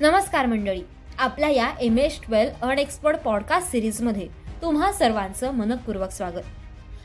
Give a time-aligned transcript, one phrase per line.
[0.00, 0.82] नमस्कार मंडळी.
[1.18, 4.28] आपल्या या M S twelve unexpert podcast सिरीजमध्ये
[4.62, 6.44] तुम्हा सर्वांचं मनपूर्वक स्वागत.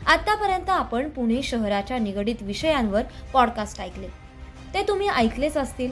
[0.07, 3.01] आतापर्यंत आपण पुणे शहराच्या निगडीत विषयांवर
[3.33, 4.07] पॉडकास्ट ऐकले.
[4.73, 5.91] ते तुम्ही ऐकलेच असतील.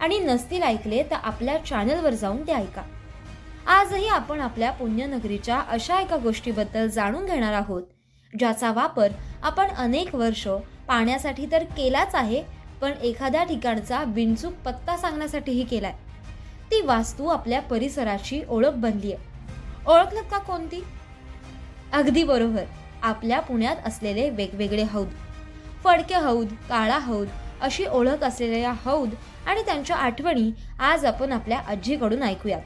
[0.00, 2.82] आणि नसतील ऐकले तर आपल्या चॅनलवर जाऊन ते ऐका.
[3.66, 7.82] आजही आपण आपल्या पुण्यनगरीच्या अशा एका गोष्टीबद्दल जाणून घेणार आहोत
[8.38, 9.08] ज्याचा वापर
[9.42, 10.48] आपण अनेक वर्ष
[10.88, 12.42] पाण्यासाठी तर केलाच आहे
[12.80, 15.92] पण एखाद्या ठिकाणचा बिनचूक पत्ता सांगण्यासाठीही केलाय.
[16.72, 19.22] ती वास्तू आपल्या परिसराची ओळख बनली आहे.
[19.86, 20.84] ओळखलं का कोणती?
[21.92, 22.62] अगदी बरोबर.
[23.02, 25.08] आपल्या पुण्यात असलेले वेगवेगळे हौद.
[25.84, 27.28] फडके हौद काळा हौद
[27.60, 29.10] अशी ओळख असलेल्या हौद
[29.46, 32.62] आणि त्यांच्या आठवणी आज आपण आपल्या आजीकडून ऐकूयात.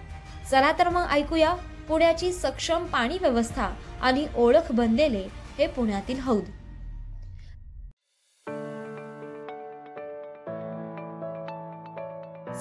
[0.51, 1.55] चला तर मग ऐकूया
[1.89, 3.69] पुण्याची सक्षम पाणी व्यवस्था
[4.03, 6.45] आणि ओळख बनलेले हे पुण्यातील हौद.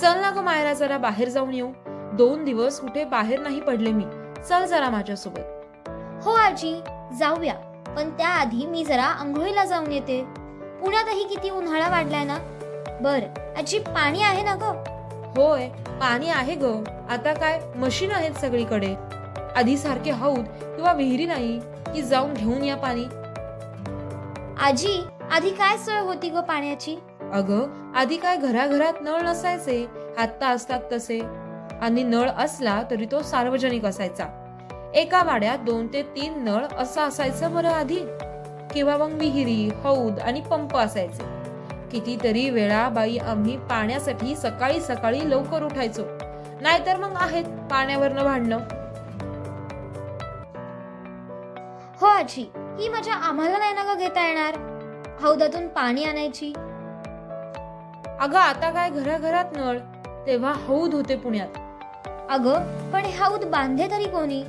[0.01, 1.71] चल ना ग मायरा जरा बाहेर जाऊन येऊ.
[2.17, 4.05] दोन दिवस कुठे बाहेर नाही पडले मी.
[4.49, 5.89] चल जरा माझ्यासोबत.
[6.25, 6.73] हो आजी
[7.19, 7.53] जाऊया.
[7.95, 10.21] पण त्याआधी मी जरा आंघोळीला जाऊन येते.
[10.81, 12.37] पुण्यातही किती उन्हाळा वाढलाय ना.
[13.01, 13.23] बर
[13.57, 14.73] आजी पाणी आहे ना ग?
[15.37, 15.67] होय
[16.01, 16.73] पाणी आहे ग.
[17.09, 18.93] आता काय मशीन आहेत सगळीकडे.
[19.55, 21.59] आधी सारखे हौद किंवा विहिरी नाही
[21.93, 23.05] की जाऊन घेऊन या पाणी.
[24.61, 26.95] आजी आधी काय सोय होती ग पाण्याची?
[27.33, 29.87] अगं आधी काय घराघरात नळ नसायचे?
[30.17, 31.19] आत्ता असतात तसे.
[31.81, 34.25] आणि नळ असला तरी तो सार्वजनिक असायचा.
[34.93, 37.99] एका वाड्यात दोन ते तीन नळ असं असायचं बरं आधी.
[38.73, 41.23] किंवा मग विहिरी हौद आणि पंप असायचे.
[41.91, 46.03] कितीतरी वेळा बाई आम्ही पाण्यासाठी सकाळी सकाळी लवकर उठायचो.
[46.61, 48.57] नाहीतर मग आहेत पाण्यावरनं भांडणं.
[52.01, 54.55] हो आजी ही मजा आम्हाला नाही ना ग घेता येणार?
[55.21, 56.53] हौदातून पाणी आणायची?
[58.19, 59.77] अगं आता काय घराघरात नळ?
[60.27, 61.47] तेव्हा हौद होते पुण्यात.
[62.29, 64.43] अगं पण हे हौद बांधले तरी कोणी?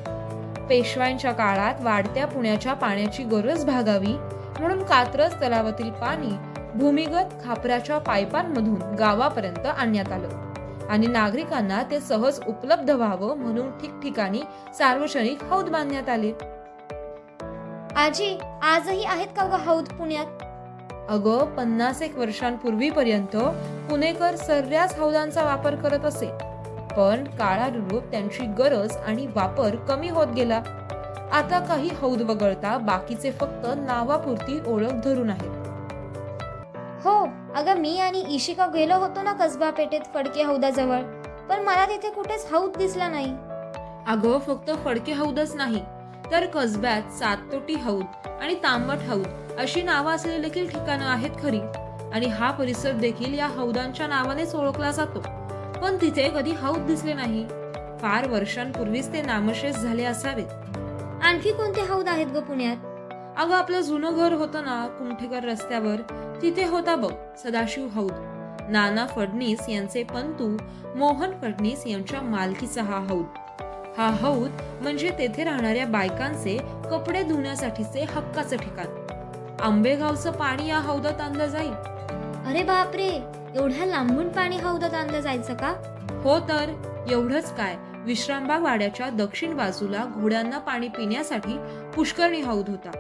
[0.69, 4.13] पेशव्यांच्या काळात वाढत्या पुण्याच्या पाण्याची गरज भागावी
[4.61, 6.31] म्हणून कात्रज तलावातील पाणी
[6.75, 10.29] भूमिगत खापराच्या पाईपांमधून गावापर्यंत आणण्यात आलं.
[10.91, 14.41] आणि नागरिकांना ते सहज उपलब्ध व्हावं म्हणून ठिकठिकाणी
[14.79, 16.33] सार्वजनिक हौद बांधण्यात आले.
[17.97, 20.46] आजी आजही आहेत का ग हौद पुण्यात?
[21.09, 23.37] अगं पन्नास एक वर्षांपूर्वीपर्यंत
[23.91, 26.27] पुणेकर सर्रास हौदांचा वापर करत असे.
[26.97, 30.61] पण काळानुरूप त्यांची गरज आणि वापर कमी होत गेला.
[31.33, 35.67] आता काही हौद वगळता बाकीचे फक्त नावापुरती ओळख धरून आहेत.
[37.05, 37.17] हो
[37.55, 41.03] अगं मी आणि इशिका गेलो होतो ना कसबा पेठेत फडके हौदाजवळ.
[41.49, 43.33] पण मला तिथे कुठेच हौद दिसला नाही.
[44.07, 45.85] अगं फक्त फडके हौदच नाही
[46.33, 49.27] तर कसब्यात साततोटी हौद आणि तांबट हौद
[49.59, 51.61] अशी नावं असलेली देखील ठिकाणं आहेत खरी.
[52.13, 55.21] आणि हा परिसर देखील या हौदांच्या नावानेच ओळखला जातो.
[55.81, 57.47] पण तिथे कधी हौद दिसले नाही.
[58.01, 60.77] फार वर्षांपूर्वीच ते नामशेष झाले असावेत.
[61.23, 62.77] आणखी कोणते हौद आहेत ग पुण्यात?
[63.39, 65.97] अगं आपलं जुनं घर होतं ना कुमठेकर रस्त्यावर.
[66.43, 67.13] तिथे होता बघ
[67.45, 68.13] सदाशिव हौद.
[68.69, 70.57] नाना फडणीस यांचे पंतू
[70.97, 73.25] मोहन फडणीस यांच्या मालकीचा हा हौद.
[73.99, 74.51] हा हौद
[74.81, 76.59] म्हणजे तेथे राहणाऱ्या बायकांचे
[76.91, 79.06] कपडे धुण्यासाठीचे हक्काचं ठिकाण.
[79.63, 81.73] आंबेगावचं पाणी या हौदात आणलं जाईल.
[82.47, 83.09] अरे बापरे
[83.55, 85.75] एवढ्या लांबून पाणी हौदात आणलं जायचं का?
[86.25, 86.73] हो तर
[87.11, 87.77] एवढंच काय.
[88.05, 91.59] विश्रामबाग वाड्याच्या दक्षिण बाजूला घोड्यांना पाणी पिण्यासाठी
[91.97, 92.91] पुष्करणी हौद होता.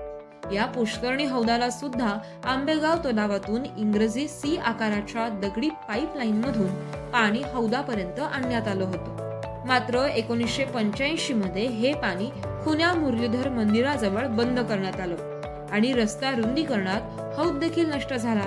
[0.52, 8.68] या पुष्करणी हौदाला सुद्धा आंबेगाव तलावातून इंग्रजी सी आकाराच्या दगडी पाईपलाईन मधून पाणी हौदापर्यंत आणण्यात
[8.68, 9.40] आलं होतं.
[9.66, 12.30] मात्र एकोणीसशे पंच्याऐंशी मध्ये हे पाणी
[12.64, 15.35] खुन्या मुरलीधर मंदिराजवळ बंद करण्यात आलं.
[15.76, 17.00] आणि रस्ता रुंदीकरणात
[17.38, 18.42] हौद देखील नष्ट झाला.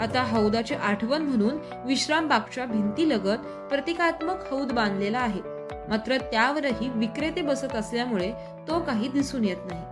[0.00, 5.40] आता हौदाची आठवण म्हणून विश्रामबागच्या भिंतीलगत प्रतिकात्मक हौद बांधलेला आहे.
[5.88, 8.32] मात्र त्यावरही विक्रेते बसत असल्यामुळे
[8.68, 9.82] तो काही दिसून येत नाही.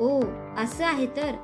[0.00, 0.20] ओ
[0.62, 1.34] असं आहे तर?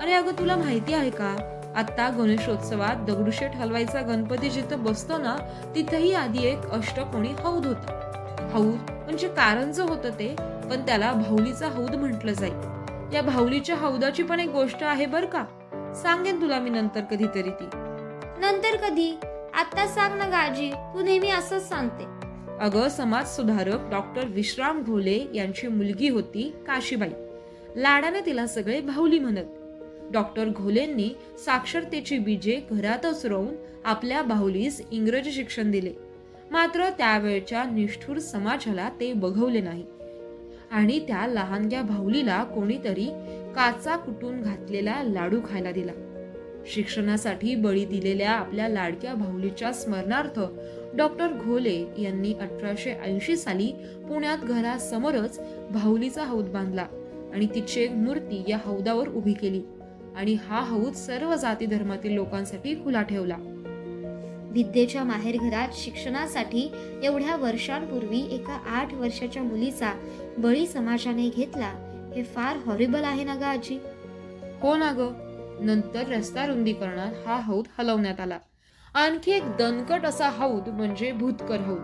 [0.00, 1.34] अरे अगं तुला माहिती आहे का?
[1.76, 5.36] आता गणेशोत्सवात दगडूशेठ हलवायचा गणपती जिथं बसतो ना
[5.74, 8.48] तिथेही आधी एक अष्टकोणी हौद होता.
[8.52, 10.34] हौद म्हणजे कारंज होतं ते
[10.70, 15.44] पण त्याला भाऊलीचा हौद म्हटलं जाईल या भाऊलीच्या हौदाची पण एक गोष्ट आहे बर का.
[16.02, 17.64] सांगेन तुला मी नंतर कधीतरी ती.
[18.38, 19.12] नंतर कधी?
[19.54, 22.04] आता सांग ना गाजी तू नेहमी असंच सांगते.
[22.60, 27.10] अगं समाज सुधारक डॉक्टर विश्राम घोले यांची मुलगी होती काशीबाई.
[27.76, 29.44] लाडाने तिला सगळे भाऊली म्हणत.
[30.12, 31.10] डॉक्टर घोलेंनी
[31.44, 33.54] साक्षरतेची बीजे घरातच रोवून
[33.84, 35.92] आपल्या बाहुलीस इंग्रजी शिक्षण दिले.
[36.50, 39.86] मात्र त्यावेळच्या निष्ठूर समाजाला ते बघवले नाही.
[40.70, 43.06] आणि त्या लहानग्या भाऊलीला कोणीतरी
[43.56, 45.92] काचा कुटून घातलेला लाडू खायला दिला.
[46.66, 50.40] शिक्षणासाठी बळी दिलेल्या आपल्या लाडक्या भाऊलीच्या स्मरणार्थ
[50.96, 53.72] डॉक्टर घोले यांनी अठराशे ऐंशी साली
[54.08, 55.40] पुण्यात घरासमोरच
[55.70, 56.86] भाऊलीचा हौद बांधला
[57.34, 59.62] आणि तिची एक मूर्ती या हौदावर उभी केली
[60.16, 63.36] आणि हा हौद सर्व जाती धर्मातील लोकांसाठी खुला ठेवला.
[64.56, 66.72] विद्येच्या माहेरघरात शिक्षणासाठी
[67.02, 69.92] एवढ्या वर्षांपूर्वी एका आठ वर्षाच्या मुलीचा
[70.38, 71.72] बळी समाजाने घेतला.
[72.16, 73.78] हे फार हॉरिबल आहे ना ग आजी?
[74.60, 75.12] हो ना ग.
[75.60, 78.38] नंतर रस्ता रुंदीकरणात हा हौद हलवण्यात आला.
[78.94, 81.80] आणखी एक दणकट असा हौद म्हणजे भूतकर हौद.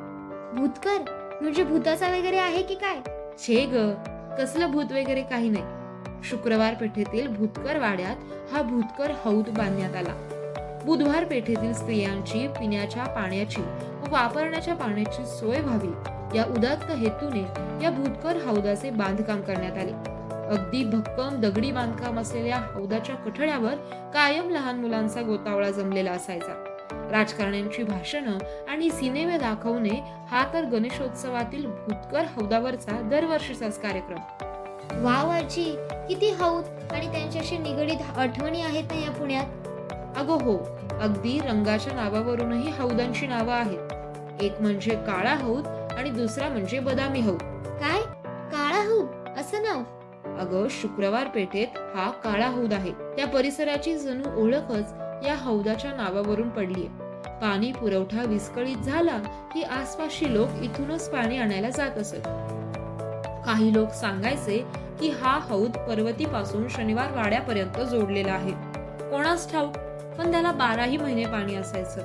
[0.56, 0.98] भूतकर?
[1.40, 2.96] म्हणजे भूताचा वगैरे आहे की काय?
[3.38, 3.92] छे ग.
[4.38, 5.64] कसलं भूत वगैरे काही नाही.
[6.24, 8.16] शुक्रवार पेठेतील भूतकर वाड्यात
[8.52, 10.31] हा भूतकर हौद बांधण्यात आला.
[10.84, 15.92] बुधवार पेठेतील स्त्रियांची पिण्याच्या पाण्याची व वापरण्याच्या पाण्याची सोय व्हावी.
[16.38, 17.40] या उदात्त हेतूने
[17.84, 19.92] या भूतकर हौदाचे बांधकाम करण्यात आले.
[20.56, 23.74] अगदी भक्कम दगडी बांधकाम असलेल्या हौदाच्या कठड्यावर
[24.14, 26.64] कायम लहान मुलांचा गोतावळा जमलेला असायचा.
[27.12, 28.38] राजकारण्यांची भाषणं
[28.68, 34.18] आणि सिनेमे दाखवणे हा तर गणेशोत्सवातील भूतकर हौदावरचा दरवर्षीचाच कार्यक्रम.
[35.04, 39.61] वाव आजी किती हौद आणि त्यांच्याशी निगडीत आठवणी आहेत ना या पुण्यात?
[40.16, 40.56] अगो हो
[41.00, 43.92] अगदी रंगाच्या नावावरूनही हौदांची नावं आहेत.
[44.42, 47.38] एक म्हणजे काळा हौद आणि दुसरा म्हणजे बदामी हौद.
[47.80, 48.02] काय?
[48.52, 49.38] काळा हौद?
[49.38, 49.82] असं नाव?
[50.38, 52.92] अगं शुक्रवार पेठेत हा काळा हौद आहे.
[52.92, 54.94] त्या परिसराची जणू ओळखच
[55.26, 56.86] या हौदाच्या नावावरून पडलीय.
[57.40, 59.18] पाणी पुरवठा विस्कळीत झाला
[59.54, 62.28] की आसपासची लोक इथूनच पाणी आणायला जात असत.
[63.46, 64.64] काही लोक सांगायचे
[65.00, 68.52] की हा हौद पर्वतीपासून शनिवार वाड्यापर्यंत जोडलेला आहे.
[69.10, 69.72] कोणास ठाऊक?
[70.18, 72.00] पण त्याला बाराही महिने पाणी असायचं.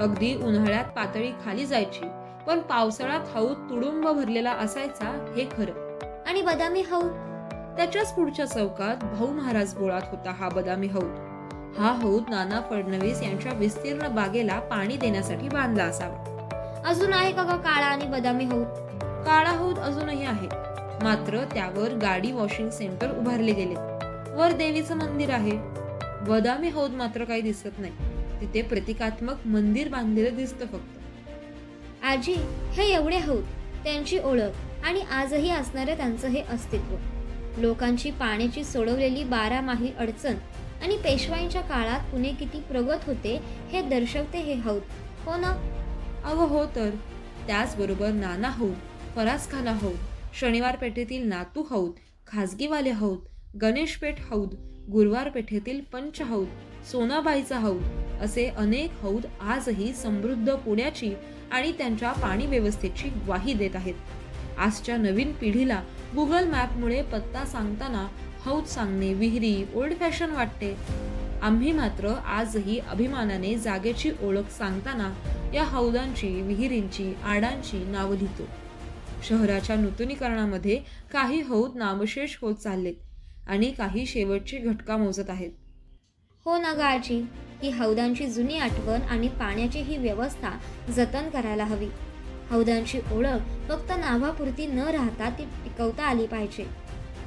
[0.00, 2.08] अगदी उन्हाळ्यात पातळी खाली जायची
[2.46, 5.98] पण पावसाळ्यात हौद तुडुंब भरलेला असायचा हे खरं.
[6.28, 7.12] आणि बदामी हौद
[7.76, 13.52] त्याच्याच पुढच्या चौकात भाऊ महाराज बोळात होता हा बदामी हौद हा हौद नाना फडणवीस यांच्या
[13.52, 16.82] विस्तीर्ण बागेला पाणी देण्यासाठी बांधला असावा.
[16.86, 18.66] अजून आहे का काळा आणि बदामी हौद
[19.26, 20.48] काळा हौद अजूनही आहे.
[21.02, 23.74] मात्र त्यावर गाडी वॉशिंग सेंटर उभारले गेले.
[24.34, 25.83] वर देवीचं मंदिर आहे.
[26.28, 27.92] बदामी हौद मात्र काही दिसत नाही.
[28.40, 32.04] तिथे प्रतिकात्मक मंदिर बांधलेलं दिसतं फक्त.
[32.04, 32.34] आजी
[32.72, 33.44] हे एवढे हौद
[33.84, 36.96] त्यांची ओळख आणि आजही असणारं त्यांचं हे अस्तित्व.
[37.60, 40.34] लोकांची पाण्याची सोडवलेली बारामाही अडचण
[40.82, 44.82] आणि पेशवाईंच्या काळात पुणे किती प्रगत होते हे दर्शवते हे हौद.
[45.24, 45.50] हो ना?
[46.24, 46.90] अगं हो तर.
[47.46, 48.74] त्याचबरोबर नाना हौद
[49.16, 49.96] फरासखाना हौद
[50.40, 51.90] शनिवार पेठेतील नातू हौद
[52.26, 53.18] खाजगीवाले हौद
[53.62, 54.54] गणेशपेठ हौद
[54.92, 56.46] गुरुवार पेठेतील पंच हौद
[56.92, 57.82] सोनाबाईचा हौद
[58.20, 61.12] असे अनेक हौद आजही समृद्ध पुण्याची
[61.50, 63.94] आणि त्यांच्या पाणी व्यवस्थेची ग्वाही देत आहेत.
[64.58, 65.82] आजच्या नवीन पिढीला
[66.14, 68.06] गुगल मॅपमुळे पत्ता सांगताना
[68.44, 70.76] हौद सांगणे विहिरी ओल्ड फॅशन वाटते.
[71.42, 75.12] आम्ही मात्र आजही अभिमानाने जागेची ओळख सांगताना
[75.54, 78.48] या हौदांची विहिरींची आडांची नावं लिहितो.
[79.28, 80.80] शहराच्या नूतनीकरणामध्ये
[81.12, 82.94] काही हौद नामशेष होत चाललेत.
[83.46, 85.50] आणि काही शेवटची घटका मोजत आहेत.
[86.46, 87.24] हो ना ग आजी
[87.62, 90.50] ही हौदांची जुनी आठवण आणि पाण्याची ही व्यवस्था
[90.92, 91.88] जतन करायला हवी.
[92.50, 96.62] हौदांची ओळख फक्त नावापुरती न राहता ती टिकवता आली पाहिजे.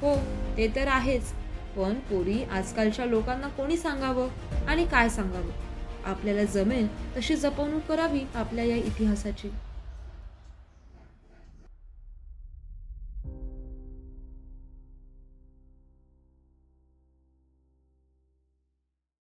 [0.01, 0.15] हो
[0.57, 1.23] ते तर आहेच.
[1.77, 4.27] पण पोरी आजकालच्या लोकांना कोणी सांगावं
[4.67, 5.51] आणि काय सांगावं?
[6.05, 6.87] आपल्याला जमेल
[7.17, 9.49] तशी जपवणूक करावी आपल्या या इतिहासाची.